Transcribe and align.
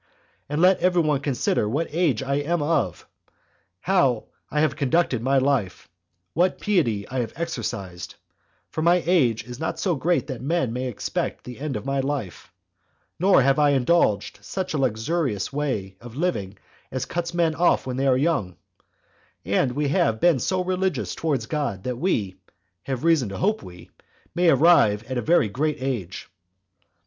And 0.49 0.63
let 0.63 0.79
every 0.79 1.03
one 1.03 1.19
consider 1.19 1.69
what 1.69 1.93
age 1.93 2.23
I 2.23 2.37
am 2.37 2.59
of, 2.63 3.05
how 3.81 4.23
I 4.49 4.61
have 4.61 4.75
conducted 4.75 5.21
my 5.21 5.37
life, 5.37 5.83
and 5.83 5.91
what 6.33 6.59
piety 6.59 7.07
I 7.07 7.19
have 7.19 7.33
exercised; 7.35 8.15
for 8.71 8.81
my 8.81 9.03
age 9.05 9.43
is 9.43 9.59
not 9.59 9.77
so 9.79 9.93
great 9.93 10.25
that 10.25 10.41
men 10.41 10.73
may 10.73 10.85
soon 10.85 10.89
expect 10.91 11.43
the 11.43 11.59
end 11.59 11.75
of 11.75 11.85
my 11.85 11.99
life; 11.99 12.51
nor 13.19 13.43
have 13.43 13.59
I 13.59 13.73
indulged 13.77 14.39
such 14.41 14.73
a 14.73 14.79
luxurious 14.79 15.53
way 15.53 15.97
of 16.01 16.15
living 16.15 16.57
as 16.89 17.05
cuts 17.05 17.35
men 17.35 17.53
off 17.53 17.85
when 17.85 17.97
they 17.97 18.07
are 18.07 18.17
young; 18.17 18.55
and 19.45 19.73
we 19.73 19.89
have 19.89 20.19
been 20.19 20.39
so 20.39 20.63
religious 20.63 21.13
towards 21.13 21.45
God, 21.45 21.83
that 21.83 21.99
we 21.99 22.37
[have 22.85 23.03
reason 23.03 23.29
to 23.29 23.37
hope 23.37 23.61
we] 23.61 23.91
may 24.33 24.49
arrive 24.49 25.03
at 25.03 25.19
a 25.19 25.21
very 25.21 25.47
great 25.47 25.77
age. 25.79 26.27